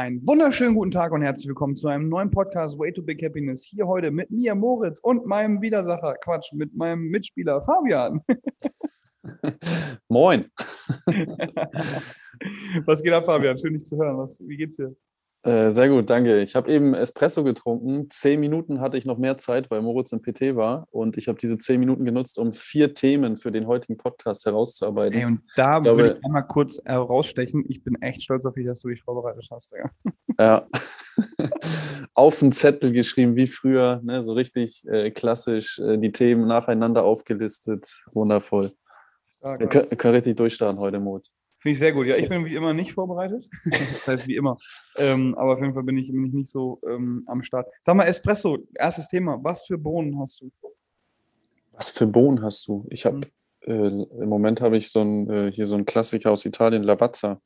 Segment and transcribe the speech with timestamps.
[0.00, 3.62] Einen wunderschönen guten Tag und herzlich willkommen zu einem neuen Podcast Way to Big Happiness.
[3.62, 8.22] Hier heute mit mir, Moritz, und meinem Widersacher, Quatsch, mit meinem Mitspieler Fabian.
[10.08, 10.46] Moin.
[12.86, 13.58] Was geht ab, Fabian?
[13.58, 14.16] Schön, dich zu hören.
[14.16, 14.96] Was, wie geht's dir?
[15.42, 16.40] Äh, sehr gut, danke.
[16.40, 18.10] Ich habe eben Espresso getrunken.
[18.10, 20.86] Zehn Minuten hatte ich noch mehr Zeit, weil Moritz im PT war.
[20.90, 25.18] Und ich habe diese zehn Minuten genutzt, um vier Themen für den heutigen Podcast herauszuarbeiten.
[25.18, 27.64] Ey, und da ich würde ich einmal kurz herausstechen.
[27.68, 29.72] Ich bin echt stolz auf dich, dass du dich vorbereitet hast.
[29.72, 29.90] Ja.
[30.38, 30.68] ja.
[32.14, 34.22] auf den Zettel geschrieben, wie früher, ne?
[34.22, 38.02] so richtig äh, klassisch, äh, die Themen nacheinander aufgelistet.
[38.12, 38.72] Wundervoll.
[39.42, 41.32] Wir können, können, richtig durchstarten heute, Moritz.
[41.60, 42.06] Finde ich sehr gut.
[42.06, 43.48] Ja, ich bin wie immer nicht vorbereitet.
[43.64, 44.56] das heißt, wie immer.
[44.96, 47.68] Ähm, aber auf jeden Fall bin ich, bin ich nicht so ähm, am Start.
[47.82, 49.38] Sag mal, Espresso, erstes Thema.
[49.42, 50.50] Was für Bohnen hast du?
[51.72, 52.86] Was für Bohnen hast du?
[52.88, 53.22] Ich habe, mhm.
[53.60, 57.40] äh, im Moment habe ich so ein, äh, hier so ein Klassiker aus Italien, Lavazza.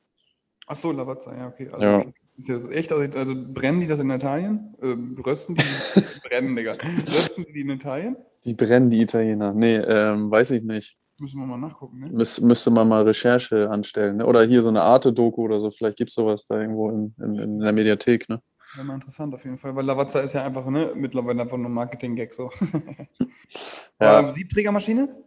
[0.67, 1.69] Ach so, Lavazza, ja, okay.
[1.71, 2.05] Also, ja.
[2.37, 4.75] Ist das echt, also brennen die das in Italien?
[4.81, 5.63] Äh, rösten die,
[6.27, 6.77] brennen, Digga.
[7.07, 8.17] Rösten die in Italien?
[8.45, 9.53] Die brennen, die Italiener.
[9.53, 10.97] Nee, ähm, weiß ich nicht.
[11.19, 12.09] Müssen wir mal nachgucken, ne?
[12.09, 14.17] Müs müsste man mal Recherche anstellen.
[14.17, 14.25] Ne?
[14.25, 15.71] Oder hier so eine Arte-Doku oder so.
[15.71, 18.41] Vielleicht gibt es sowas da irgendwo in, in, in der Mediathek, ne?
[18.75, 21.67] Ja, mal interessant auf jeden Fall, weil Lavazza ist ja einfach ne, mittlerweile einfach nur
[21.67, 22.49] ein Marketing-Gag so.
[24.01, 24.29] ja.
[24.31, 25.23] Siebträgermaschine?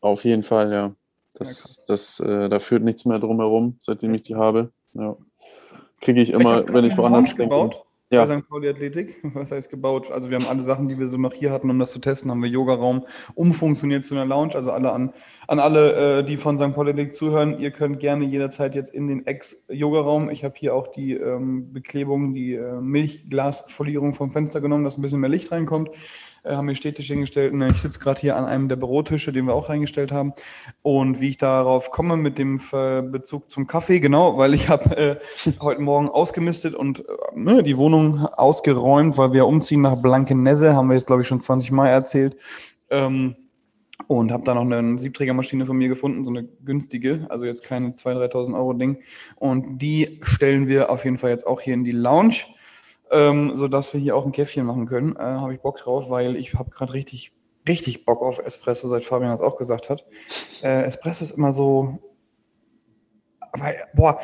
[0.00, 0.94] Auf jeden Fall, ja.
[1.34, 4.72] Das, ja, das, äh, da führt nichts mehr drumherum, seitdem ich die habe.
[4.94, 5.16] Ja.
[6.00, 7.42] Kriege ich immer, ich wenn ich woanders denke.
[7.44, 8.24] Gebaut ja.
[8.24, 8.48] bei St.
[8.48, 9.18] Pauli Athletik.
[9.34, 10.10] Was heißt gebaut?
[10.10, 12.30] Also wir haben alle Sachen, die wir so noch hier hatten, um das zu testen,
[12.30, 14.54] haben wir Yoga-Raum umfunktioniert zu einer Lounge.
[14.54, 15.12] Also alle an,
[15.48, 16.74] an alle, äh, die von St.
[16.74, 20.30] Pauli Athletik zuhören, ihr könnt gerne jederzeit jetzt in den Ex-Yoga-Raum.
[20.30, 25.02] Ich habe hier auch die ähm, Beklebung, die äh, Milchglasfolierung vom Fenster genommen, dass ein
[25.02, 25.90] bisschen mehr Licht reinkommt.
[26.46, 27.52] Äh, haben wir Städtisch hingestellt.
[27.52, 30.32] Und ich sitze gerade hier an einem der Bürotische, den wir auch reingestellt haben.
[30.82, 32.60] Und wie ich darauf komme mit dem
[33.10, 35.16] Bezug zum Kaffee, genau, weil ich habe äh,
[35.60, 37.02] heute Morgen ausgemistet und äh,
[37.34, 41.40] ne, die Wohnung ausgeräumt, weil wir umziehen nach Blankenese, haben wir jetzt, glaube ich, schon
[41.40, 42.36] 20 Mal erzählt.
[42.90, 43.36] Ähm,
[44.08, 47.88] und habe da noch eine Siebträgermaschine von mir gefunden, so eine günstige, also jetzt keine
[47.88, 48.98] 2.000, 3.000 Euro Ding.
[49.34, 52.44] Und die stellen wir auf jeden Fall jetzt auch hier in die Lounge
[53.10, 55.16] ähm, sodass wir hier auch ein Käffchen machen können.
[55.16, 57.32] Äh, habe ich Bock drauf, weil ich habe gerade richtig,
[57.68, 60.04] richtig Bock auf Espresso, seit Fabian das auch gesagt hat.
[60.62, 61.98] Äh, Espresso ist immer so,
[63.52, 64.20] weil, boah,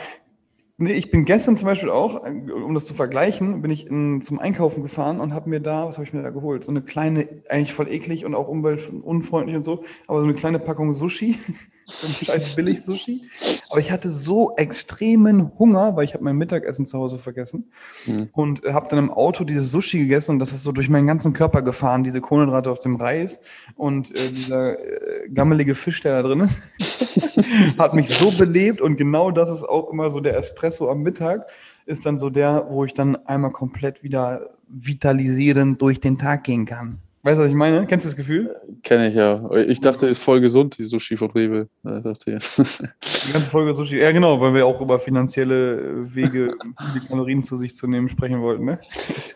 [0.79, 4.41] Nee, ich bin gestern zum Beispiel auch, um das zu vergleichen, bin ich in, zum
[4.41, 6.65] Einkaufen gefahren und habe mir da, was habe ich mir da geholt?
[6.65, 10.59] So eine kleine, eigentlich voll eklig und auch umweltunfreundlich und so, aber so eine kleine
[10.59, 11.39] Packung Sushi,
[12.25, 13.23] scheiß billig Sushi.
[13.69, 17.73] Aber ich hatte so extremen Hunger, weil ich habe mein Mittagessen zu Hause vergessen
[18.07, 18.29] mhm.
[18.33, 21.33] und habe dann im Auto dieses Sushi gegessen und das ist so durch meinen ganzen
[21.33, 23.41] Körper gefahren, diese Kohlenhydrate auf dem Reis
[23.77, 26.49] und äh, dieser äh, gammelige Fisch, der da drin
[26.79, 27.39] ist,
[27.79, 31.47] hat mich so belebt und genau das ist auch immer so der Espresso am Mittag
[31.87, 36.65] ist dann so der, wo ich dann einmal komplett wieder vitalisierend durch den Tag gehen
[36.65, 37.01] kann.
[37.25, 37.87] Weißt du, was ich meine?
[37.87, 38.57] Kennst du das Gefühl?
[38.83, 39.49] Kenne ich ja.
[39.53, 41.69] Ich dachte, ist voll gesund, die Sushi von Rewe.
[41.85, 42.39] dachte, ja.
[42.39, 43.99] Die ganze Folge Sushi.
[43.99, 46.51] Ja, genau, weil wir auch über finanzielle Wege,
[46.97, 48.81] die Kalorien zu sich zu nehmen, sprechen wollten, ne?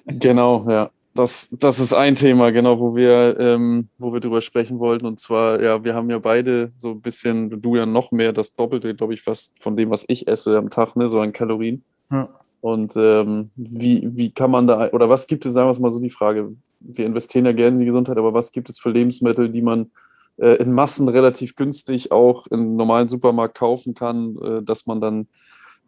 [0.06, 0.90] Genau, ja.
[1.14, 5.06] Das, das ist ein Thema, genau, wo wir, ähm, wo wir drüber sprechen wollten.
[5.06, 8.54] Und zwar, ja, wir haben ja beide so ein bisschen, du ja noch mehr, das
[8.56, 11.84] Doppelte, glaube ich, was von dem, was ich esse am Tag, ne, so an Kalorien.
[12.10, 12.28] Ja.
[12.60, 15.90] Und ähm, wie, wie kann man da, oder was gibt es, sagen wir es mal
[15.90, 16.52] so die Frage,
[16.88, 19.90] wir investieren ja gerne in die Gesundheit, aber was gibt es für Lebensmittel, die man
[20.38, 25.28] äh, in Massen relativ günstig auch im normalen Supermarkt kaufen kann, äh, dass man dann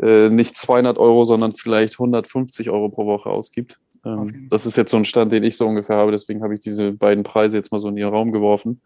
[0.01, 3.79] äh, nicht 200 Euro, sondern vielleicht 150 Euro pro Woche ausgibt.
[4.05, 6.61] Ähm, das ist jetzt so ein Stand, den ich so ungefähr habe, deswegen habe ich
[6.61, 8.81] diese beiden Preise jetzt mal so in ihren Raum geworfen.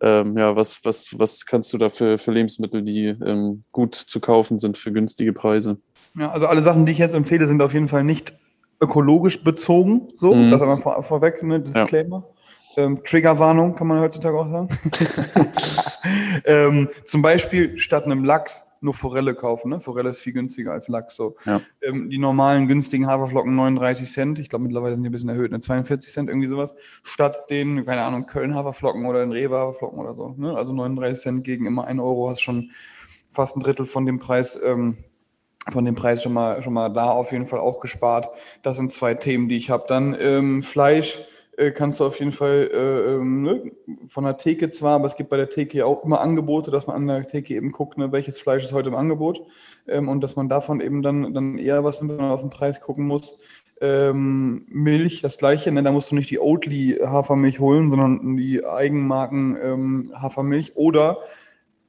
[0.00, 4.20] Ähm, ja, was, was, was kannst du da für, für Lebensmittel, die ähm, gut zu
[4.20, 5.78] kaufen sind für günstige Preise?
[6.16, 8.34] Ja, also alle Sachen, die ich jetzt empfehle, sind auf jeden Fall nicht
[8.84, 10.50] ökologisch bezogen, so, mhm.
[10.50, 12.24] das einmal vor, vorweg, ne, Disclaimer.
[12.76, 12.84] Ja.
[12.84, 14.68] Ähm, Triggerwarnung kann man heutzutage auch sagen.
[16.44, 19.70] ähm, zum Beispiel statt einem Lachs nur Forelle kaufen.
[19.70, 19.80] Ne?
[19.80, 21.16] Forelle ist viel günstiger als Lachs.
[21.16, 21.36] So.
[21.46, 21.60] Ja.
[21.82, 25.52] Ähm, die normalen günstigen Haferflocken 39 Cent, ich glaube mittlerweile sind die ein bisschen erhöht,
[25.52, 25.60] ne?
[25.60, 30.14] 42 Cent, irgendwie sowas, statt den, keine Ahnung, Köln Haferflocken oder den Rewe Haferflocken oder
[30.14, 30.34] so.
[30.36, 30.54] Ne?
[30.54, 32.70] Also 39 Cent gegen immer 1 Euro, hast schon
[33.32, 34.98] fast ein Drittel von dem Preis ähm,
[35.70, 38.28] von dem Preis schon mal, schon mal da auf jeden Fall auch gespart.
[38.62, 39.84] Das sind zwei Themen, die ich habe.
[39.88, 41.18] Dann ähm, Fleisch
[41.56, 43.72] äh, kannst du auf jeden Fall äh, ähm, ne,
[44.08, 46.96] von der Theke zwar, aber es gibt bei der Theke auch immer Angebote, dass man
[46.96, 49.42] an der Theke eben guckt, ne, welches Fleisch ist heute im Angebot
[49.86, 52.80] ähm, und dass man davon eben dann, dann eher was wenn man auf den Preis
[52.80, 53.38] gucken muss.
[53.80, 58.64] Ähm, Milch, das gleiche, ne, da musst du nicht die Oatly Hafermilch holen, sondern die
[58.64, 61.18] Eigenmarken ähm, Hafermilch oder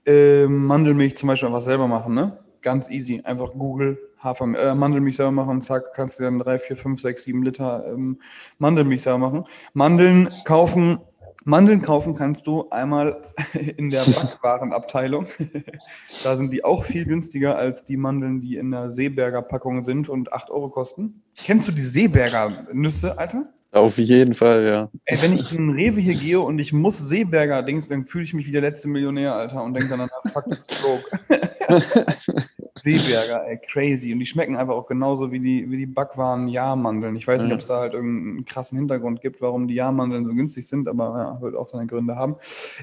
[0.05, 2.37] äh, Mandelmilch zum Beispiel einfach selber machen, ne?
[2.65, 3.21] Ganz easy.
[3.23, 7.23] Einfach Google Hafer, äh, Mandelmilch selber machen, zack, kannst du dann 3, 4, 5, 6,
[7.23, 8.19] 7 Liter ähm,
[8.57, 9.45] Mandelmilch selber machen.
[9.73, 10.97] Mandeln kaufen,
[11.43, 13.21] Mandeln kaufen kannst du einmal
[13.77, 15.27] in der Backwarenabteilung.
[16.23, 20.09] da sind die auch viel günstiger als die Mandeln, die in der Seeberger Packung sind
[20.09, 21.21] und 8 Euro kosten.
[21.37, 23.45] Kennst du die Seeberger Nüsse, Alter?
[23.73, 24.89] Auf jeden Fall, ja.
[25.03, 28.33] Ey, wenn ich in Rewe hier gehe und ich muss Seeberger Dings, dann fühle ich
[28.33, 31.03] mich wie der letzte Millionär, Alter, und denke dann, fuck, it's broke.
[32.85, 34.13] Seeberger, ey, crazy.
[34.13, 37.15] Und die schmecken einfach auch genauso wie die, wie die Backwaren Jahrmandeln.
[37.15, 40.33] Ich weiß nicht, ob es da halt irgendeinen krassen Hintergrund gibt, warum die Jahrmandeln so
[40.35, 42.35] günstig sind, aber ja, wird auch seine Gründe haben.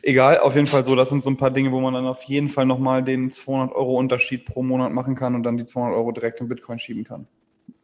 [0.02, 2.24] Egal, auf jeden Fall so, das sind so ein paar Dinge, wo man dann auf
[2.24, 5.96] jeden Fall nochmal den 200 Euro Unterschied pro Monat machen kann und dann die 200
[5.96, 7.28] Euro direkt in Bitcoin schieben kann.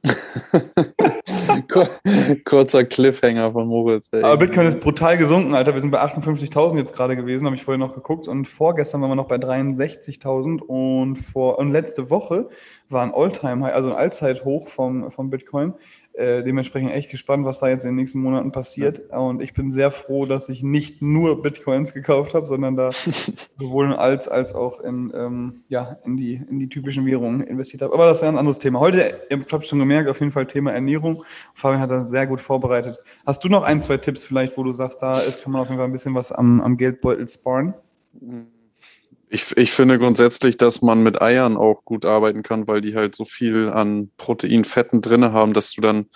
[2.45, 4.09] Kurzer Cliffhanger von Moritz.
[4.13, 4.23] Ey.
[4.23, 5.75] Aber Bitcoin ist brutal gesunken, Alter.
[5.75, 8.29] Wir sind bei 58.000 jetzt gerade gewesen, habe ich vorher noch geguckt.
[8.29, 12.49] Und vorgestern waren wir noch bei 63.000 und und letzte Woche
[12.89, 15.75] war ein Alltime-High, also ein Allzeithoch vom, vom Bitcoin
[16.19, 19.03] äh, dementsprechend echt gespannt, was da jetzt in den nächsten Monaten passiert.
[19.11, 19.19] Ja.
[19.19, 22.91] Und ich bin sehr froh, dass ich nicht nur Bitcoins gekauft habe, sondern da
[23.57, 27.83] sowohl in Alts als auch in, ähm, ja, in, die, in die typischen Währungen investiert
[27.83, 27.95] habe.
[27.95, 28.81] Aber das ist ja ein anderes Thema.
[28.81, 31.23] Heute, ihr habt schon gemerkt, auf jeden Fall Thema Ernährung.
[31.55, 33.01] Fabian hat das sehr gut vorbereitet.
[33.25, 35.69] Hast du noch ein, zwei Tipps vielleicht, wo du sagst, da ist, kann man auf
[35.69, 37.75] jeden Fall ein bisschen was am, am Geldbeutel sparen?
[38.21, 38.58] Mhm.
[39.31, 43.15] Ich, ich finde grundsätzlich, dass man mit Eiern auch gut arbeiten kann, weil die halt
[43.15, 46.07] so viel an Proteinfetten drin haben, dass du dann,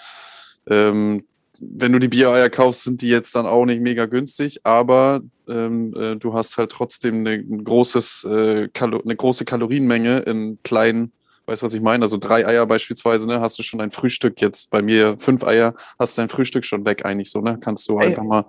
[0.67, 1.25] ähm,
[1.61, 5.95] wenn du die Bio-Eier kaufst, sind die jetzt dann auch nicht mega günstig, aber ähm,
[5.95, 11.13] äh, du hast halt trotzdem eine, ein großes, äh, eine große Kalorienmenge in kleinen
[11.47, 12.05] Weißt du, was ich meine?
[12.05, 14.71] Also drei Eier beispielsweise, ne, hast du schon dein Frühstück jetzt.
[14.71, 17.59] Bei mir fünf Eier, hast dein Frühstück schon weg eigentlich so, ne?
[17.61, 18.09] Kannst du Eier.
[18.09, 18.45] einfach mal,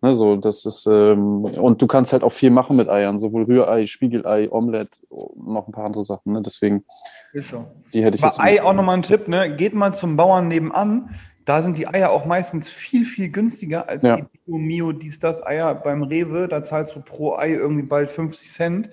[0.00, 3.44] ne, so, das ist, ähm, und du kannst halt auch viel machen mit Eiern, sowohl
[3.44, 6.42] Rührei, Spiegelei, Omelette, noch ein paar andere Sachen, ne?
[6.42, 6.84] Deswegen.
[7.32, 7.66] Ist so.
[7.92, 9.54] Die hätte ich Bei jetzt Ei auch nochmal ein Tipp, ne?
[9.54, 11.14] Geht mal zum Bauern nebenan.
[11.44, 14.16] Da sind die Eier auch meistens viel, viel günstiger als ja.
[14.16, 16.48] die Bio, Mio, dies, das Eier beim Rewe.
[16.48, 18.90] Da zahlst du pro Ei irgendwie bald 50 Cent.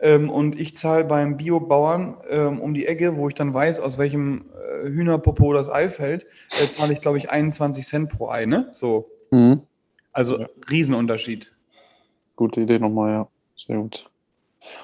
[0.00, 3.98] Ähm, und ich zahle beim Biobauern ähm, um die Ecke, wo ich dann weiß, aus
[3.98, 6.26] welchem äh, Hühnerpopo das Ei fällt,
[6.62, 8.68] äh, zahle ich, glaube ich, 21 Cent pro Ei, ne?
[8.70, 9.10] So.
[9.30, 9.62] Mhm.
[10.12, 10.46] Also ja.
[10.70, 11.52] Riesenunterschied.
[12.36, 13.28] Gute Idee nochmal, ja.
[13.56, 14.08] Sehr gut.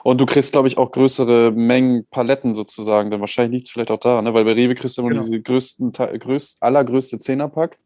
[0.03, 3.11] Und du kriegst, glaube ich, auch größere Mengen Paletten sozusagen.
[3.11, 4.35] Dann wahrscheinlich liegt es vielleicht auch daran, ne?
[4.35, 5.23] weil bei Rewe kriegst du immer genau.
[5.23, 7.79] diese größten, größt, allergrößte Zehnerpack.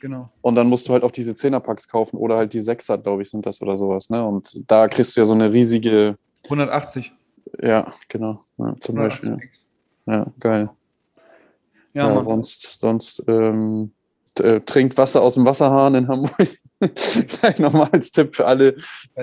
[0.00, 0.30] Genau.
[0.40, 3.30] Und dann musst du halt auch diese Zehnerpacks kaufen oder halt die Sechser, glaube ich,
[3.30, 4.10] sind das oder sowas.
[4.10, 4.24] Ne?
[4.24, 7.12] Und da kriegst du ja so eine riesige 180.
[7.60, 8.44] Ja, genau.
[8.58, 9.38] Ja, zum Beispiel.
[10.06, 10.70] Ja, geil.
[11.94, 13.92] Ja, ja sonst, sonst ähm,
[14.38, 16.48] äh, trinkt Wasser aus dem Wasserhahn in Hamburg.
[16.96, 18.76] Vielleicht nochmal als Tipp für alle,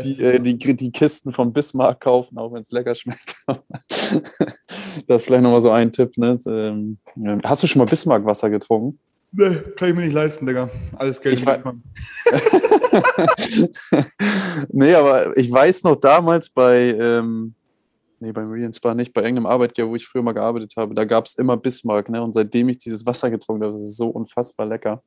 [0.03, 3.35] die, äh, die, die Kisten von Bismarck kaufen, auch wenn es lecker schmeckt.
[3.47, 6.17] das ist vielleicht nochmal so ein Tipp.
[6.17, 6.39] Ne?
[6.47, 6.99] Ähm,
[7.43, 8.97] hast du schon mal Bismarck-Wasser getrunken?
[9.31, 10.69] Nee, kann ich mir nicht leisten, Digga.
[10.97, 11.39] Alles Geld.
[11.39, 11.45] Ich
[14.71, 17.53] nee, aber ich weiß noch damals bei, ähm,
[18.19, 21.05] nee, bei Meridian Spa nicht, bei irgendeinem Arbeitgeber, wo ich früher mal gearbeitet habe, da
[21.05, 22.23] gab es immer Bismarck, ne?
[22.23, 25.03] Und seitdem ich dieses Wasser getrunken habe, ist es so unfassbar lecker.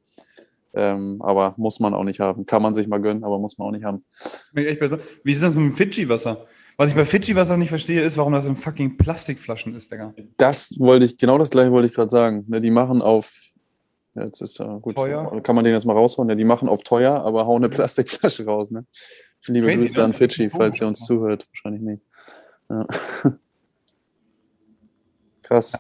[0.74, 2.46] Ähm, aber muss man auch nicht haben.
[2.46, 4.04] Kann man sich mal gönnen, aber muss man auch nicht haben.
[4.52, 6.46] Wie ist das mit dem Fidschi-Wasser?
[6.76, 10.14] Was ich bei Fidschi-Wasser nicht verstehe, ist, warum das in fucking Plastikflaschen ist, Digga.
[10.38, 12.44] Das wollte ich, genau das gleiche wollte ich gerade sagen.
[12.48, 13.51] Ne, die machen auf
[14.14, 14.94] Jetzt ist ja gut.
[14.94, 15.42] Teuer.
[15.42, 16.28] Kann man den jetzt mal raushauen?
[16.28, 18.70] Ja, die machen auf teuer, aber hauen eine Plastikflasche raus.
[18.70, 18.84] Ne?
[19.46, 20.04] Liebe Crazy, Grüße ne?
[20.04, 21.48] an Fidschi, falls ihr uns zuhört.
[21.50, 22.06] Wahrscheinlich nicht.
[22.68, 22.86] Ja.
[25.42, 25.72] Krass.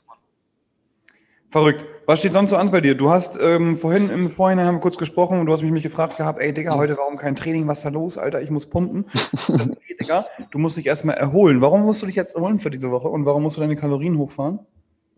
[1.50, 1.84] Verrückt.
[2.06, 2.94] Was steht sonst so an bei dir?
[2.94, 5.82] Du hast ähm, vorhin im Vorhinein haben wir kurz gesprochen und du hast mich, mich
[5.82, 7.68] gefragt gehabt, ey Digga, heute warum kein Training?
[7.68, 8.40] Was ist da los, Alter?
[8.40, 9.04] Ich muss pumpen.
[9.46, 11.60] hey, Digga, du musst dich erstmal erholen.
[11.60, 14.16] Warum musst du dich jetzt erholen für diese Woche und warum musst du deine Kalorien
[14.16, 14.60] hochfahren?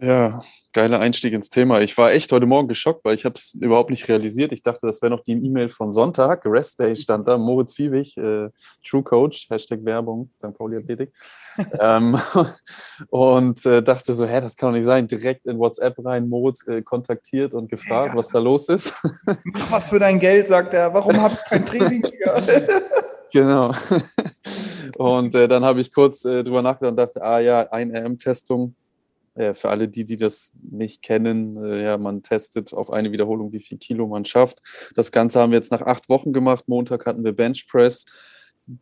[0.01, 0.43] Ja,
[0.75, 1.81] geiler Einstieg ins Thema.
[1.81, 4.53] Ich war echt heute Morgen geschockt, weil ich habe es überhaupt nicht realisiert.
[4.53, 6.43] Ich dachte, das wäre noch die E-Mail von Sonntag.
[6.45, 7.39] Rest Day stand da.
[7.39, 8.51] Moritz Fiebig, äh,
[8.87, 10.53] True Coach, Hashtag Werbung, St.
[10.53, 11.13] Pauli Athletik.
[11.81, 12.19] ähm,
[13.09, 15.07] und äh, dachte so, hä, das kann doch nicht sein.
[15.07, 18.19] Direkt in WhatsApp rein, Moritz äh, kontaktiert und gefragt, ja.
[18.19, 18.95] was da los ist.
[19.45, 20.93] Mach was für dein Geld, sagt er.
[20.93, 22.05] Warum habe ich kein Training?
[23.33, 23.73] genau.
[24.99, 28.75] Und äh, dann habe ich kurz äh, drüber nachgedacht und dachte, ah ja, ein RM-Testung
[29.55, 33.61] für alle die, die das nicht kennen, äh, ja, man testet auf eine Wiederholung, wie
[33.61, 34.63] viel Kilo man schafft.
[34.95, 36.69] Das Ganze haben wir jetzt nach acht Wochen gemacht.
[36.69, 38.05] Montag hatten wir Bench Press.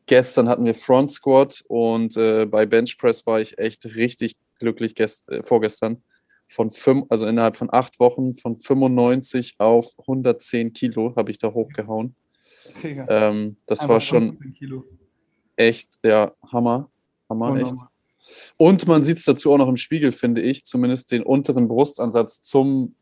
[0.06, 4.94] Gestern hatten wir Front Squat und äh, bei Bench Press war ich echt richtig glücklich
[4.94, 6.02] gest äh, vorgestern.
[6.46, 11.52] Von fünf, also innerhalb von acht Wochen von 95 auf 110 Kilo habe ich da
[11.52, 12.14] hochgehauen.
[12.84, 14.38] Ähm, das Einfach war schon
[15.56, 16.90] echt, ja, Hammer.
[17.28, 17.74] Hammer, echt.
[18.56, 22.40] Und man sieht es dazu auch noch im Spiegel, finde ich, zumindest den unteren Brustansatz
[22.42, 22.94] zum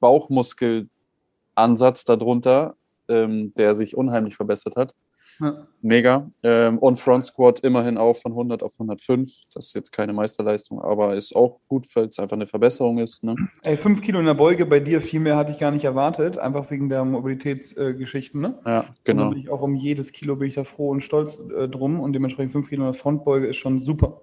[0.00, 2.76] Bauchmuskelansatz darunter,
[3.08, 4.94] ähm, der sich unheimlich verbessert hat.
[5.40, 5.66] Ja.
[5.80, 6.30] Mega.
[6.42, 9.30] Ähm, und Front Squat immerhin auch von 100 auf 105.
[9.54, 13.22] Das ist jetzt keine Meisterleistung, aber ist auch gut, weil es einfach eine Verbesserung ist.
[13.22, 13.36] Ne?
[13.62, 16.38] Ey, 5 Kilo in der Beuge bei dir, viel mehr hatte ich gar nicht erwartet,
[16.38, 18.44] einfach wegen der Mobilitätsgeschichten.
[18.44, 18.58] Äh, ne?
[18.66, 19.28] Ja, genau.
[19.28, 22.52] Und auch um jedes Kilo bin ich da froh und stolz äh, drum und dementsprechend
[22.52, 24.22] 5 Kilo in der Frontbeuge ist schon super.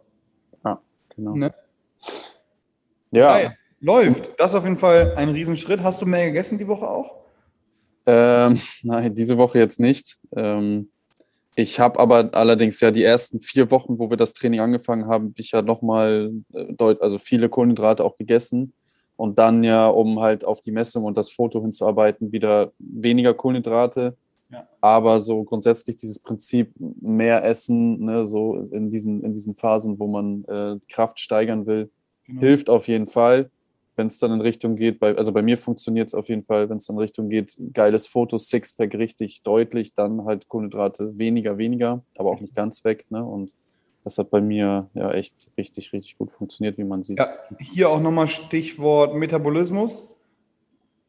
[1.18, 1.36] Ja, genau.
[1.36, 1.54] Ne?
[3.12, 3.28] Ja.
[3.28, 3.58] Geil.
[3.80, 4.32] Läuft.
[4.38, 5.84] Das ist auf jeden Fall ein Riesenschritt.
[5.84, 7.16] Hast du mehr gegessen die Woche auch?
[8.06, 10.18] Ähm, nein, diese Woche jetzt nicht.
[10.36, 10.90] Ähm,
[11.56, 15.34] ich habe aber allerdings ja die ersten vier Wochen, wo wir das Training angefangen haben,
[15.38, 18.74] ich ja nochmal äh, also viele Kohlenhydrate auch gegessen
[19.16, 24.18] und dann ja, um halt auf die Messung und das Foto hinzuarbeiten, wieder weniger Kohlenhydrate.
[24.56, 24.68] Ja.
[24.82, 30.08] Aber so grundsätzlich dieses Prinzip mehr essen, ne, so in diesen, in diesen Phasen, wo
[30.08, 31.90] man äh, Kraft steigern will,
[32.26, 32.40] genau.
[32.40, 33.50] hilft auf jeden Fall
[33.96, 36.70] wenn es dann in Richtung geht, bei, also bei mir funktioniert es auf jeden Fall,
[36.70, 41.58] wenn es dann in Richtung geht, geiles Foto, Sixpack richtig deutlich, dann halt Kohlenhydrate weniger,
[41.58, 43.06] weniger, aber auch nicht ganz weg.
[43.10, 43.24] Ne?
[43.24, 43.52] Und
[44.04, 47.18] das hat bei mir ja echt richtig, richtig gut funktioniert, wie man sieht.
[47.18, 50.04] Ja, hier auch nochmal Stichwort Metabolismus.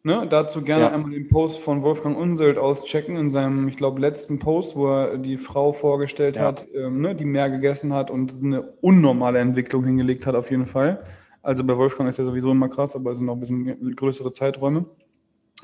[0.07, 0.93] Ne, dazu gerne ja.
[0.93, 5.19] einmal den Post von Wolfgang Unselt auschecken in seinem, ich glaube, letzten Post, wo er
[5.19, 6.43] die Frau vorgestellt ja.
[6.43, 10.67] hat, ähm, ne, die mehr gegessen hat und eine unnormale Entwicklung hingelegt hat, auf jeden
[10.67, 11.03] Fall.
[11.43, 14.31] Also bei Wolfgang ist ja sowieso immer krass, aber es sind noch ein bisschen größere
[14.31, 14.85] Zeiträume.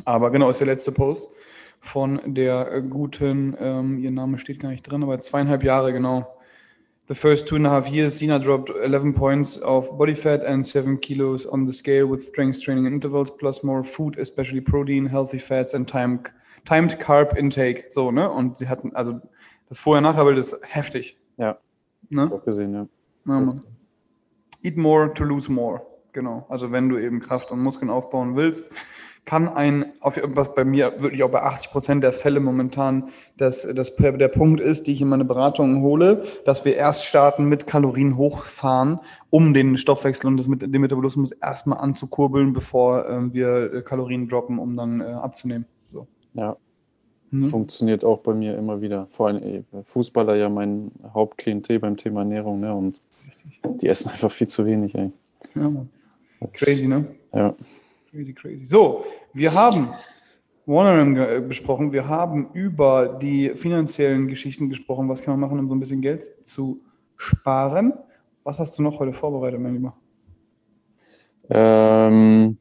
[0.04, 1.30] Aber genau, ist der letzte Post
[1.78, 6.26] von der guten, ähm, ihr Name steht gar nicht drin, aber zweieinhalb Jahre genau.
[7.08, 10.66] The first two and a half years, Sina dropped 11 points of body fat and
[10.66, 15.38] 7 kilos on the scale with strength training intervals, plus more food, especially protein, healthy
[15.38, 16.22] fats and time,
[16.64, 17.90] timed carb intake.
[17.90, 18.30] So, ne?
[18.30, 19.20] Und sie hatten, also
[19.68, 21.18] das Vorher-Nachher-Bild ist heftig.
[21.38, 21.58] Ja.
[22.10, 22.30] Ne?
[22.32, 22.86] Auch gesehen, ja.
[23.26, 23.56] ja
[24.62, 25.82] Eat more to lose more.
[26.12, 26.46] Genau.
[26.48, 28.70] Also wenn du eben Kraft und Muskeln aufbauen willst,
[29.24, 33.66] kann ein, auf was bei mir wirklich auch bei 80 Prozent der Fälle momentan das,
[33.74, 37.66] das, der Punkt ist, die ich in meine Beratungen hole, dass wir erst starten mit
[37.66, 38.98] Kalorien hochfahren,
[39.30, 44.58] um den Stoffwechsel und das mit, den Metabolismus erstmal anzukurbeln, bevor äh, wir Kalorien droppen,
[44.58, 45.66] um dann äh, abzunehmen.
[45.92, 46.08] So.
[46.34, 46.56] Ja.
[47.30, 47.44] Mhm.
[47.44, 49.06] Funktioniert auch bei mir immer wieder.
[49.06, 52.74] Vor allem Fußballer ja mein Hauptklientel beim Thema Ernährung, ne?
[52.74, 53.00] Und
[53.80, 55.12] die essen einfach viel zu wenig, ey.
[55.54, 55.70] Ja,
[56.52, 57.06] Crazy, ne?
[57.32, 57.54] Ja.
[58.12, 58.66] Crazy, crazy.
[58.66, 59.88] So, wir haben
[60.66, 65.08] Warner besprochen, wir haben über die finanziellen Geschichten gesprochen.
[65.08, 66.82] Was kann man machen, um so ein bisschen Geld zu
[67.16, 67.94] sparen?
[68.44, 69.96] Was hast du noch heute vorbereitet, mein Lieber?
[71.48, 72.58] Ähm,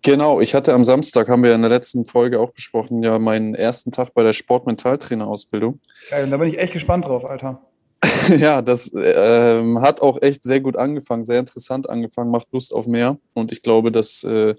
[0.00, 3.54] genau, ich hatte am Samstag, haben wir in der letzten Folge auch besprochen, ja meinen
[3.54, 5.78] ersten Tag bei der Sportmentaltrainerausbildung.
[6.08, 7.60] Geil, und da bin ich echt gespannt drauf, Alter.
[8.38, 12.86] ja, das äh, hat auch echt sehr gut angefangen, sehr interessant angefangen, macht Lust auf
[12.86, 13.18] mehr.
[13.32, 14.54] Und ich glaube, dass äh,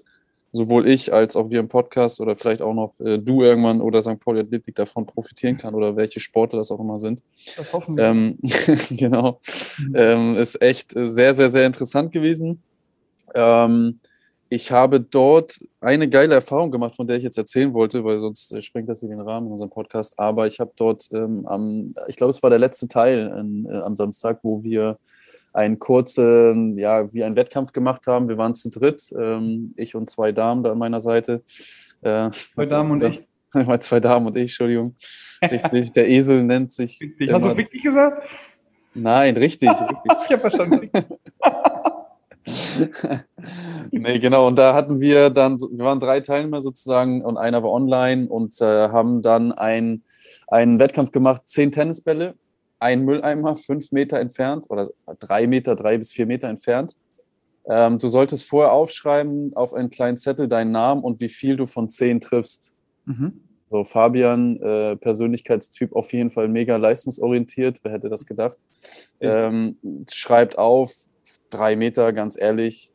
[0.52, 4.02] sowohl ich als auch wir im Podcast oder vielleicht auch noch äh, du irgendwann oder
[4.02, 4.18] St.
[4.20, 7.20] Pauli Athletik davon profitieren kann oder welche Sportler das auch immer sind.
[7.56, 8.04] Das hoffen wir.
[8.04, 8.38] Ähm,
[8.90, 9.40] genau.
[9.78, 9.94] Mhm.
[9.94, 12.62] Ähm, ist echt sehr, sehr, sehr interessant gewesen.
[13.34, 14.00] Ähm,
[14.48, 18.52] ich habe dort eine geile Erfahrung gemacht, von der ich jetzt erzählen wollte, weil sonst
[18.52, 20.18] äh, sprengt das hier den Rahmen in unserem Podcast.
[20.18, 23.78] Aber ich habe dort ähm, am, ich glaube, es war der letzte Teil in, äh,
[23.78, 24.98] am Samstag, wo wir
[25.52, 28.28] einen kurzen, ja, wie einen Wettkampf gemacht haben.
[28.28, 31.42] Wir waren zu dritt, ähm, ich und zwei Damen da an meiner Seite.
[32.02, 33.26] Äh, zwei Damen und ich.
[33.80, 34.94] zwei Damen und ich, Entschuldigung.
[35.42, 37.00] Richtig, der Esel nennt sich.
[37.30, 38.30] Hast du wirklich gesagt?
[38.94, 40.12] Nein, richtig, richtig.
[40.26, 40.90] ich habe verstanden.
[43.90, 44.46] nee, genau.
[44.46, 48.60] Und da hatten wir dann, wir waren drei Teilnehmer sozusagen und einer war online und
[48.60, 50.02] äh, haben dann ein,
[50.48, 52.34] einen Wettkampf gemacht, zehn Tennisbälle,
[52.78, 54.88] ein Mülleimer, fünf Meter entfernt oder
[55.18, 56.96] drei Meter, drei bis vier Meter entfernt.
[57.68, 61.66] Ähm, du solltest vorher aufschreiben auf einen kleinen Zettel deinen Namen und wie viel du
[61.66, 62.74] von zehn triffst.
[63.06, 63.40] Mhm.
[63.68, 68.56] So, Fabian, äh, Persönlichkeitstyp auf jeden Fall mega leistungsorientiert, wer hätte das gedacht?
[69.20, 69.76] Ähm,
[70.12, 70.92] schreibt auf,
[71.56, 72.92] drei Meter, ganz ehrlich,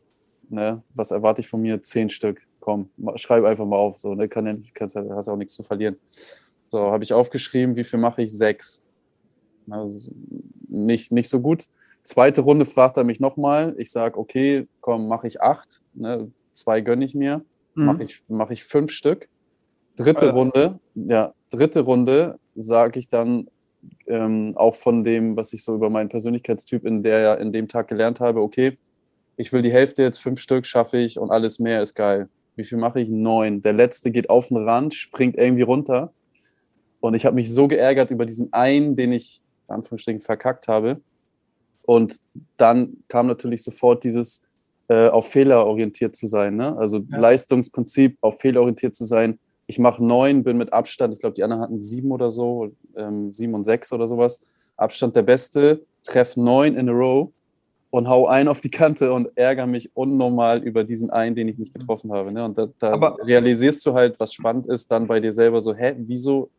[0.49, 1.81] ne, was erwarte ich von mir?
[1.81, 2.41] Zehn Stück.
[2.59, 3.97] Komm, schreib einfach mal auf.
[3.97, 5.97] So, ne, kann, kannst, hast auch nichts zu verlieren.
[6.69, 8.31] So, habe ich aufgeschrieben, wie viel mache ich?
[8.31, 8.83] Sechs.
[9.69, 10.11] Also
[10.67, 11.65] nicht, nicht so gut.
[12.03, 13.75] Zweite Runde fragt er mich nochmal.
[13.77, 15.81] Ich sage, okay, komm, mache ich acht.
[15.93, 17.43] Ne, zwei gönne ich mir.
[17.75, 17.85] Mhm.
[17.85, 19.27] Mache ich, mach ich fünf Stück.
[19.95, 20.29] Dritte äh.
[20.29, 23.49] Runde, ja, dritte Runde sage ich dann,
[24.07, 27.87] ähm, auch von dem, was ich so über meinen Persönlichkeitstyp in, der, in dem Tag
[27.87, 28.77] gelernt habe, okay,
[29.37, 32.29] ich will die Hälfte jetzt, fünf Stück schaffe ich und alles mehr ist geil.
[32.55, 33.09] Wie viel mache ich?
[33.09, 33.61] Neun.
[33.61, 36.13] Der letzte geht auf den Rand, springt irgendwie runter.
[36.99, 41.01] Und ich habe mich so geärgert über diesen einen, den ich, in Anführungsstrichen, verkackt habe.
[41.81, 42.17] Und
[42.57, 44.43] dann kam natürlich sofort dieses
[44.87, 46.55] äh, auf Fehler orientiert zu sein.
[46.55, 46.77] Ne?
[46.77, 47.17] Also ja.
[47.17, 49.39] Leistungsprinzip, auf Fehler orientiert zu sein.
[49.71, 53.31] Ich mache neun, bin mit Abstand, ich glaube, die anderen hatten sieben oder so, ähm,
[53.31, 54.41] sieben und sechs oder sowas.
[54.75, 57.29] Abstand der Beste, treff neun in a row
[57.89, 61.57] und hau ein auf die Kante und ärgere mich unnormal über diesen einen, den ich
[61.57, 62.33] nicht getroffen habe.
[62.33, 62.43] Ne?
[62.43, 65.95] Und da, da realisierst du halt, was spannend ist, dann bei dir selber so, hä,
[65.99, 66.49] wieso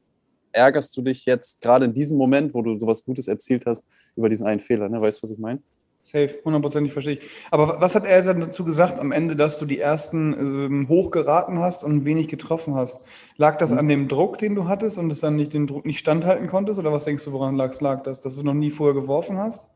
[0.50, 3.85] ärgerst du dich jetzt gerade in diesem Moment, wo du sowas Gutes erzielt hast,
[4.16, 4.88] über diesen einen Fehler?
[4.88, 5.02] Ne?
[5.02, 5.61] Weißt du, was ich meine?
[6.04, 7.21] Safe, hundertprozentig verstehe ich.
[7.52, 11.61] Aber was hat er dann dazu gesagt am Ende, dass du die ersten ähm, hochgeraten
[11.61, 13.02] hast und wenig getroffen hast?
[13.37, 16.00] Lag das an dem Druck, den du hattest und es dann nicht den Druck nicht
[16.00, 16.80] standhalten konntest?
[16.80, 18.18] Oder was denkst du, woran lag, lag das?
[18.18, 19.68] Dass du noch nie vorher geworfen hast?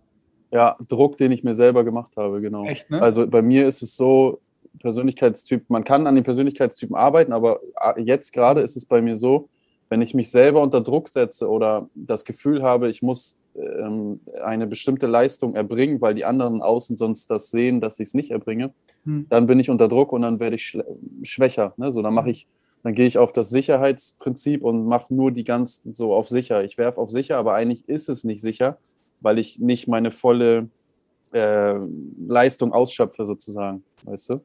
[0.51, 2.65] Ja, Druck, den ich mir selber gemacht habe, genau.
[2.65, 3.01] Echt, ne?
[3.01, 4.41] Also bei mir ist es so,
[4.81, 9.17] Persönlichkeitstyp, man kann an den Persönlichkeitstypen arbeiten, aber äh, jetzt gerade ist es bei mir
[9.17, 9.49] so,
[9.89, 14.67] wenn ich mich selber unter Druck setze oder das Gefühl habe, ich muss ähm, eine
[14.67, 18.73] bestimmte Leistung erbringen, weil die anderen außen sonst das sehen, dass ich es nicht erbringe,
[19.05, 19.27] hm.
[19.29, 20.79] dann bin ich unter Druck und dann werde ich
[21.23, 21.75] schwächer.
[21.77, 21.93] Ne?
[21.93, 22.47] So, dann mache ich,
[22.83, 26.65] dann gehe ich auf das Sicherheitsprinzip und mache nur die ganzen so auf sicher.
[26.65, 28.79] Ich werfe auf sicher, aber eigentlich ist es nicht sicher,
[29.21, 30.69] weil ich nicht meine volle
[31.33, 31.75] äh,
[32.27, 34.41] Leistung ausschöpfe, sozusagen, weißt du?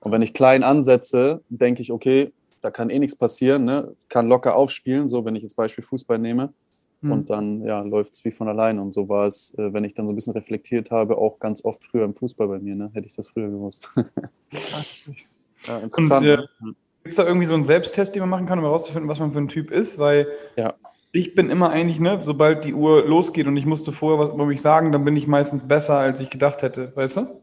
[0.00, 2.32] Und wenn ich klein ansetze, denke ich, okay,
[2.64, 3.94] da kann eh nichts passieren, ne?
[4.08, 6.52] kann locker aufspielen, so wenn ich jetzt Beispiel Fußball nehme.
[7.02, 7.12] Mhm.
[7.12, 8.78] Und dann ja, läuft es wie von allein.
[8.78, 11.62] Und so war es, äh, wenn ich dann so ein bisschen reflektiert habe, auch ganz
[11.62, 12.74] oft früher im Fußball bei mir.
[12.74, 12.90] Ne?
[12.94, 13.90] Hätte ich das früher gewusst.
[15.66, 16.26] ja, interessant.
[16.26, 16.36] Und, äh?
[17.02, 19.32] Gibt es da irgendwie so einen Selbsttest, den man machen kann, um herauszufinden, was man
[19.32, 19.98] für ein Typ ist?
[19.98, 20.72] Weil ja.
[21.12, 24.46] ich bin immer eigentlich, ne, sobald die Uhr losgeht und ich musste vorher was über
[24.46, 27.42] mich sagen, dann bin ich meistens besser, als ich gedacht hätte, weißt du?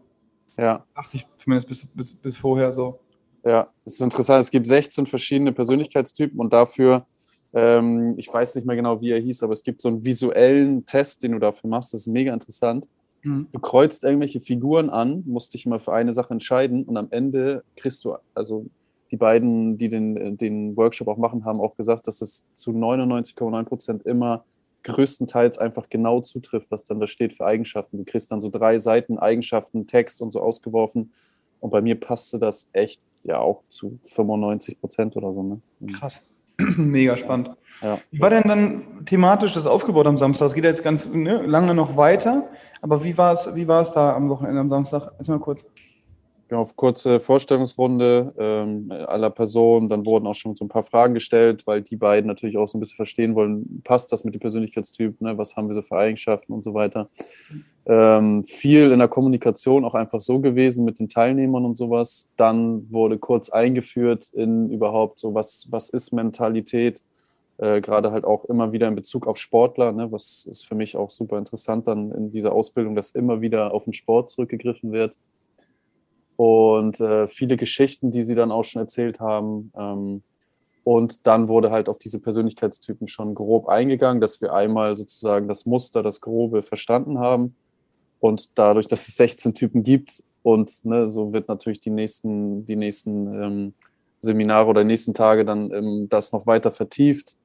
[0.57, 0.83] Ja.
[0.95, 2.99] Dachte ich zumindest bis, bis, bis vorher so.
[3.43, 4.43] Ja, es ist interessant.
[4.43, 7.05] Es gibt 16 verschiedene Persönlichkeitstypen und dafür,
[7.53, 10.85] ähm, ich weiß nicht mehr genau, wie er hieß, aber es gibt so einen visuellen
[10.85, 11.93] Test, den du dafür machst.
[11.93, 12.87] Das ist mega interessant.
[13.23, 13.47] Mhm.
[13.51, 17.63] Du kreuzt irgendwelche Figuren an, musst dich immer für eine Sache entscheiden und am Ende
[17.75, 18.67] kriegst du, also
[19.11, 23.63] die beiden, die den, den Workshop auch machen, haben auch gesagt, dass es zu 99,9
[23.65, 24.45] Prozent immer
[24.83, 27.97] größtenteils einfach genau zutrifft, was dann da steht für Eigenschaften.
[27.97, 31.11] Du kriegst dann so drei Seiten Eigenschaften, Text und so ausgeworfen.
[31.59, 35.43] Und bei mir passte das echt ja auch zu 95 Prozent oder so.
[35.43, 35.61] Ne?
[35.79, 35.87] Mhm.
[35.87, 36.27] Krass.
[36.77, 37.51] Mega spannend.
[37.81, 37.99] Ja.
[38.11, 40.47] Wie war denn dann thematisch das aufgebaut am Samstag?
[40.47, 42.49] Es geht jetzt ganz ne, lange noch weiter,
[42.81, 45.13] aber wie war es wie da am Wochenende am Samstag?
[45.17, 45.65] Erstmal kurz.
[46.51, 49.87] Genau, auf kurze Vorstellungsrunde ähm, aller Personen.
[49.87, 52.77] Dann wurden auch schon so ein paar Fragen gestellt, weil die beiden natürlich auch so
[52.77, 55.37] ein bisschen verstehen wollen, passt das mit dem Persönlichkeitstyp, ne?
[55.37, 57.09] was haben wir so für Eigenschaften und so weiter.
[57.85, 62.29] Ähm, viel in der Kommunikation auch einfach so gewesen mit den Teilnehmern und sowas.
[62.37, 67.01] Dann wurde kurz eingeführt in überhaupt so, was, was ist Mentalität,
[67.57, 70.11] äh, gerade halt auch immer wieder in Bezug auf Sportler, ne?
[70.11, 73.85] was ist für mich auch super interessant dann in dieser Ausbildung, dass immer wieder auf
[73.85, 75.17] den Sport zurückgegriffen wird
[76.41, 79.71] und äh, viele Geschichten, die sie dann auch schon erzählt haben.
[79.75, 80.23] Ähm,
[80.83, 85.67] und dann wurde halt auf diese Persönlichkeitstypen schon grob eingegangen, dass wir einmal sozusagen das
[85.67, 87.55] Muster, das Grobe verstanden haben.
[88.21, 92.75] Und dadurch, dass es 16 Typen gibt und ne, so wird natürlich die nächsten, die
[92.75, 93.73] nächsten ähm,
[94.21, 97.35] Seminare oder nächsten Tage dann ähm, das noch weiter vertieft.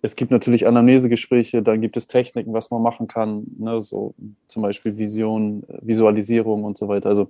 [0.00, 4.14] Es gibt natürlich Anamnesegespräche, dann gibt es Techniken, was man machen kann, ne, so
[4.46, 7.08] zum Beispiel Vision, Visualisierung und so weiter.
[7.08, 7.28] Also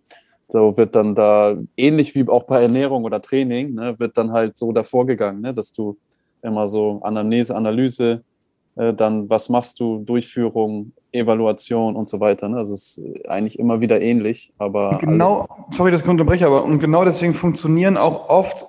[0.48, 4.58] so wird dann da, ähnlich wie auch bei Ernährung oder Training, ne, wird dann halt
[4.58, 5.96] so davor gegangen, ne, dass du
[6.42, 8.22] immer so Anamnese, Analyse,
[8.76, 12.48] äh, dann was machst du, Durchführung, Evaluation und so weiter.
[12.48, 12.56] Ne?
[12.56, 14.98] Also es ist eigentlich immer wieder ähnlich, aber.
[15.00, 18.66] Genau, sorry, dass ich unterbreche, aber und genau deswegen funktionieren auch oft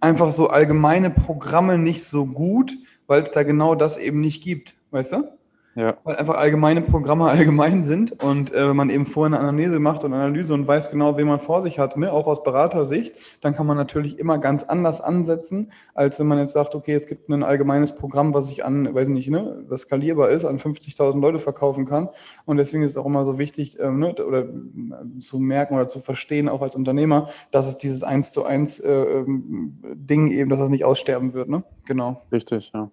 [0.00, 4.74] einfach so allgemeine Programme nicht so gut, weil es da genau das eben nicht gibt,
[4.90, 5.35] weißt du?
[5.76, 5.98] Ja.
[6.04, 10.04] Weil einfach allgemeine Programme allgemein sind und äh, wenn man eben vorher eine Analyse macht
[10.04, 13.54] und Analyse und weiß genau, wen man vor sich hat, ne, auch aus Beratersicht, dann
[13.54, 17.28] kann man natürlich immer ganz anders ansetzen, als wenn man jetzt sagt, okay, es gibt
[17.28, 21.40] ein allgemeines Programm, was ich an, weiß nicht, ne, was skalierbar ist, an 50.000 Leute
[21.40, 22.08] verkaufen kann.
[22.46, 25.86] Und deswegen ist es auch immer so wichtig, ähm, ne, oder äh, zu merken oder
[25.86, 30.48] zu verstehen, auch als Unternehmer, dass es dieses 1 zu 1 äh, ähm, Ding eben,
[30.48, 31.50] dass das nicht aussterben wird.
[31.50, 31.64] Ne?
[31.84, 32.22] Genau.
[32.32, 32.90] Richtig, ja.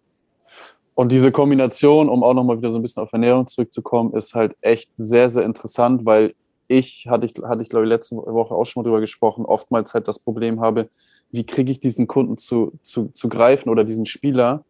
[0.95, 4.55] Und diese Kombination, um auch nochmal wieder so ein bisschen auf Ernährung zurückzukommen, ist halt
[4.61, 6.35] echt sehr, sehr interessant, weil
[6.67, 9.93] ich, hatte ich, hatte ich glaube ich letzte Woche auch schon mal drüber gesprochen, oftmals
[9.93, 10.89] halt das Problem habe,
[11.31, 14.63] wie kriege ich diesen Kunden zu, zu, zu greifen oder diesen Spieler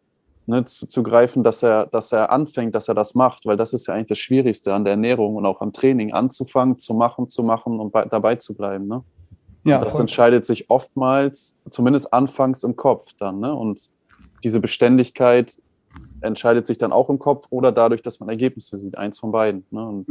[0.45, 3.73] ne, zu, zu greifen, dass er, dass er anfängt, dass er das macht, weil das
[3.73, 7.29] ist ja eigentlich das Schwierigste an der Ernährung und auch am Training, anzufangen, zu machen,
[7.29, 8.87] zu machen und bei, dabei zu bleiben.
[8.87, 9.03] Ne?
[9.65, 10.01] Ja, und das voll.
[10.01, 13.39] entscheidet sich oftmals, zumindest anfangs im Kopf dann.
[13.39, 13.53] Ne?
[13.53, 13.89] Und
[14.43, 15.53] diese Beständigkeit
[16.23, 19.65] entscheidet sich dann auch im Kopf oder dadurch, dass man Ergebnisse sieht, eins von beiden.
[19.71, 19.85] Ne?
[19.85, 20.07] Und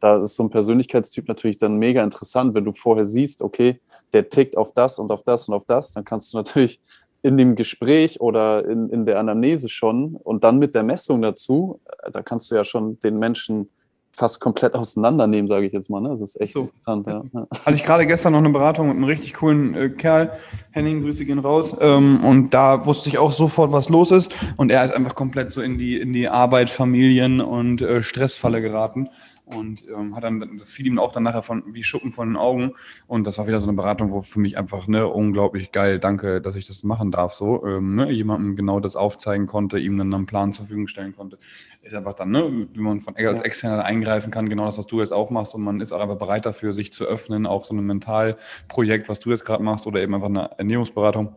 [0.00, 3.80] da ist so ein Persönlichkeitstyp natürlich dann mega interessant, wenn du vorher siehst, okay,
[4.12, 6.80] der tickt auf das und auf das und auf das, dann kannst du natürlich
[7.22, 11.80] in dem Gespräch oder in, in der Anamnese schon und dann mit der Messung dazu,
[12.02, 13.68] äh, da kannst du ja schon den Menschen
[14.16, 16.00] fast komplett auseinandernehmen, sage ich jetzt mal.
[16.00, 16.08] Ne?
[16.08, 16.62] Das ist echt so.
[16.62, 17.06] interessant.
[17.06, 17.46] Ja.
[17.64, 20.32] Hatte ich gerade gestern noch eine Beratung mit einem richtig coolen äh, Kerl.
[20.70, 21.76] Henning, Grüße gehen raus.
[21.80, 24.34] Ähm, und da wusste ich auch sofort, was los ist.
[24.56, 28.62] Und er ist einfach komplett so in die, in die Arbeit, Familien und äh, Stressfalle
[28.62, 29.10] geraten
[29.46, 32.36] und ähm, hat dann, das fiel ihm auch dann nachher von wie Schuppen von den
[32.36, 32.72] Augen
[33.06, 36.40] und das war wieder so eine Beratung, wo für mich einfach ne unglaublich geil, danke,
[36.40, 40.12] dass ich das machen darf, so ähm, ne, jemandem genau das aufzeigen konnte, ihm dann
[40.12, 41.38] einen Plan zur Verfügung stellen konnte,
[41.82, 45.00] ist einfach dann, ne, wie man von als Externer eingreifen kann, genau das, was du
[45.00, 47.74] jetzt auch machst und man ist auch einfach bereit dafür, sich zu öffnen, auch so
[47.74, 51.36] ein Mentalprojekt, was du jetzt gerade machst oder eben einfach eine Ernährungsberatung,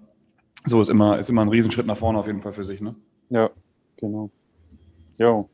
[0.65, 2.95] so ist immer ist immer ein Riesenschritt nach vorne auf jeden Fall für sich, ne?
[3.30, 3.52] Ja,
[3.98, 4.32] genau.
[5.17, 5.45] Ja.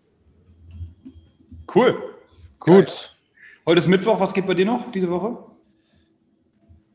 [1.73, 2.14] Cool.
[2.59, 2.87] Gut.
[2.87, 2.87] Geil.
[3.65, 4.19] Heute ist Mittwoch.
[4.19, 5.37] Was geht bei dir noch diese Woche?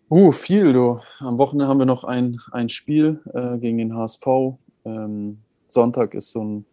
[0.08, 1.00] Uh, viel, du.
[1.18, 4.26] Am Wochenende haben wir noch ein, ein Spiel äh, gegen den HSV.
[4.84, 6.64] Ähm, Sonntag ist so ein,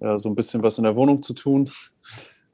[0.00, 1.70] ja, so ein bisschen was in der Wohnung zu tun.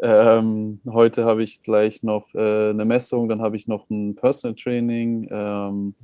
[0.01, 4.55] Ähm, heute habe ich gleich noch äh, eine Messung, dann habe ich noch ein Personal
[4.55, 5.27] Training.
[5.29, 5.95] Ähm,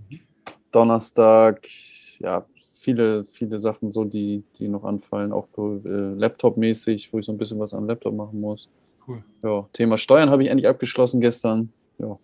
[0.72, 1.68] Donnerstag,
[2.18, 7.30] ja, viele, viele Sachen so, die, die noch anfallen, auch äh, Laptop-mäßig, wo ich so
[7.30, 8.68] ein bisschen was am Laptop machen muss.
[9.06, 9.22] Cool.
[9.42, 11.72] Ja, Thema Steuern habe ich endlich abgeschlossen gestern.
[11.98, 12.18] Ja.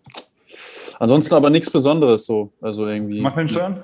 [0.99, 2.51] Ansonsten aber nichts Besonderes so.
[2.61, 3.21] Also irgendwie.
[3.21, 3.83] Mach den Steuern?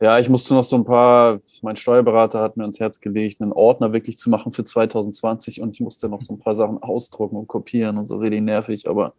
[0.00, 3.52] Ja, ich musste noch so ein paar, mein Steuerberater hat mir ans Herz gelegt, einen
[3.52, 7.36] Ordner wirklich zu machen für 2020 und ich musste noch so ein paar Sachen ausdrucken
[7.36, 9.14] und kopieren und so richtig nervig, aber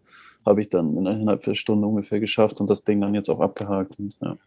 [0.46, 3.98] habe ich dann innerhalb vier Stunden ungefähr geschafft und das Ding dann jetzt auch abgehakt.
[3.98, 4.38] Und, ja.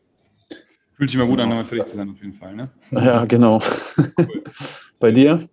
[0.94, 2.70] Fühlt sich mal gut an, damit fertig zu sein, auf jeden Fall, ne?
[2.90, 3.60] Ja, genau.
[3.96, 4.44] Cool.
[5.00, 5.48] Bei dir?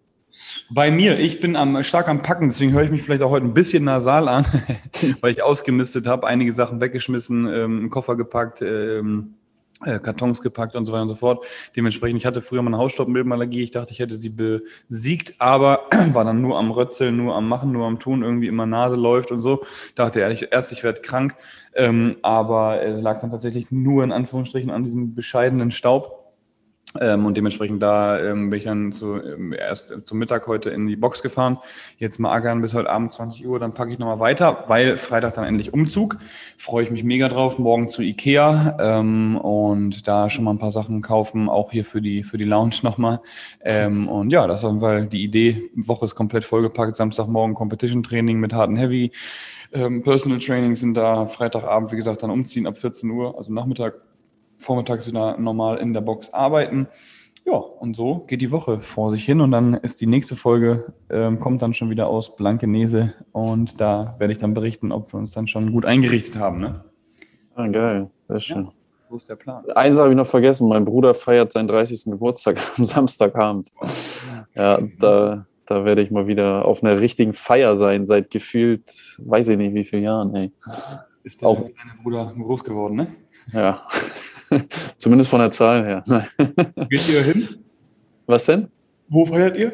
[0.70, 3.46] Bei mir, ich bin am, stark am Packen, deswegen höre ich mich vielleicht auch heute
[3.46, 4.46] ein bisschen nasal an,
[5.22, 9.36] weil ich ausgemistet habe, einige Sachen weggeschmissen, ähm, einen Koffer gepackt, ähm,
[9.84, 11.46] äh, Kartons gepackt und so weiter und so fort.
[11.76, 15.82] Dementsprechend, ich hatte früher mal eine Hausstaubmilbenallergie, ich dachte, ich hätte sie besiegt, aber
[16.14, 19.32] war dann nur am Rötzeln, nur am Machen, nur am Tun, irgendwie immer Nase läuft
[19.32, 19.64] und so.
[19.94, 21.36] Dachte ehrlich, erst ich werde krank,
[21.76, 26.25] ähm, aber es lag dann tatsächlich nur in Anführungsstrichen an diesem bescheidenen Staub.
[27.02, 30.88] Ähm, und dementsprechend da ähm, bin ich dann zu, ähm, erst zum Mittag heute in
[30.88, 31.58] die Box gefahren.
[31.98, 35.34] Jetzt mal agern bis heute Abend 20 Uhr, dann packe ich nochmal weiter, weil Freitag
[35.34, 36.18] dann endlich Umzug.
[36.58, 37.60] Freue ich mich mega drauf.
[37.60, 42.02] Morgen zu Ikea ähm, und da schon mal ein paar Sachen kaufen, auch hier für
[42.02, 43.20] die, für die Lounge nochmal.
[43.64, 45.70] Ähm, und ja, das ist auf jeden Fall die Idee.
[45.76, 46.96] Woche ist komplett vollgepackt.
[46.96, 49.12] Samstagmorgen Competition Training mit Hard and Heavy.
[49.74, 51.26] Ähm, Personal Training sind da.
[51.26, 53.96] Freitagabend, wie gesagt, dann umziehen ab 14 Uhr, also Nachmittag
[54.66, 56.88] vormittags wieder normal in der Box arbeiten.
[57.46, 60.94] Ja, und so geht die Woche vor sich hin und dann ist die nächste Folge,
[61.12, 65.20] ähm, kommt dann schon wieder aus Blankenese und da werde ich dann berichten, ob wir
[65.20, 66.60] uns dann schon gut eingerichtet haben.
[66.60, 66.84] Ne?
[67.54, 68.66] Ah, geil, sehr schön.
[68.66, 68.72] Ja,
[69.08, 69.64] so ist der Plan.
[69.76, 72.06] Eins habe ich noch vergessen, mein Bruder feiert seinen 30.
[72.06, 73.70] Geburtstag am Samstagabend.
[74.56, 79.50] Ja, da, da werde ich mal wieder auf einer richtigen Feier sein, seit gefühlt, weiß
[79.50, 80.36] ich nicht wie vielen Jahren.
[80.36, 80.52] Ey.
[81.24, 83.16] Ist der kleine Bruder groß geworden, ne?
[83.54, 83.88] Ja,
[84.98, 86.04] zumindest von der Zahl her.
[86.90, 87.48] Geht ihr hin?
[88.26, 88.68] Was denn?
[89.10, 89.74] Wo feiert ihr?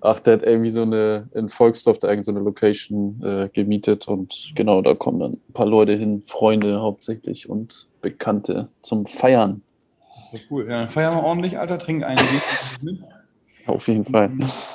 [0.00, 4.06] Ach, der hat irgendwie so eine, in Volksdorf da irgend so eine Location äh, gemietet
[4.06, 9.62] und genau, da kommen dann ein paar Leute hin, Freunde hauptsächlich und Bekannte zum Feiern.
[10.30, 10.64] Das ist cool.
[10.64, 12.20] Ja, dann feiern wir ordentlich, Alter, trinken einen
[12.82, 13.00] mit.
[13.68, 14.30] Auf jeden Fall.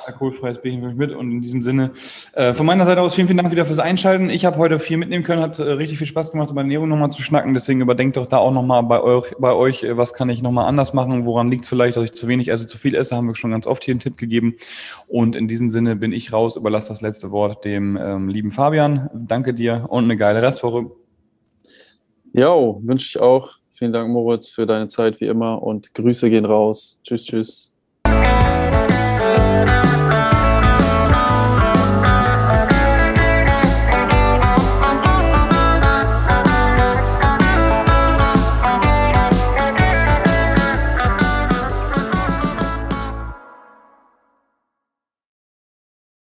[0.06, 1.12] Alkoholfreies Bierchen mit.
[1.12, 1.90] Und in diesem Sinne,
[2.32, 4.30] äh, von meiner Seite aus vielen, vielen Dank wieder fürs Einschalten.
[4.30, 7.10] Ich habe heute viel mitnehmen können, hat äh, richtig viel Spaß gemacht, über Ernährung nochmal
[7.10, 7.54] zu schnacken.
[7.54, 10.68] Deswegen überdenkt doch da auch nochmal bei euch, bei euch, äh, was kann ich nochmal
[10.68, 11.26] anders machen?
[11.26, 13.16] Woran liegt es vielleicht, dass ich zu wenig esse, zu viel esse?
[13.16, 14.54] Haben wir schon ganz oft hier einen Tipp gegeben.
[15.08, 19.10] Und in diesem Sinne bin ich raus, überlasse das letzte Wort dem ähm, lieben Fabian.
[19.12, 20.92] Danke dir und eine geile Restwoche.
[22.32, 23.58] Jo, wünsche ich auch.
[23.70, 27.00] Vielen Dank, Moritz, für deine Zeit wie immer und Grüße gehen raus.
[27.02, 27.73] Tschüss, tschüss.